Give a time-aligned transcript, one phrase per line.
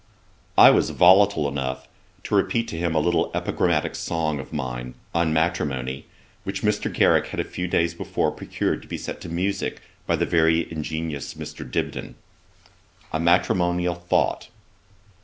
[0.57, 1.87] I was volatile enough
[2.23, 6.07] to repeat to him a little epigrammatick song of mine, on matrimony,
[6.43, 6.91] which Mr.
[6.91, 10.65] Garrick had a few days before procured to be set to musick by the very
[10.71, 11.69] ingenious Mr.
[11.69, 12.15] Dibden.
[13.13, 14.49] 'A MATRIMONIAL THOUGHT.